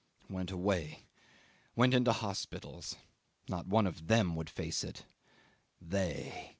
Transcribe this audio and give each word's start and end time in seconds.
"Went 0.31 0.49
away... 0.49 1.05
went 1.75 1.93
into 1.93 2.11
hospitals.... 2.11 2.95
Not 3.47 3.67
one 3.67 3.85
of 3.85 4.07
them 4.07 4.35
would 4.35 4.49
face 4.49 4.83
it.... 4.83 5.05
They! 5.79 6.49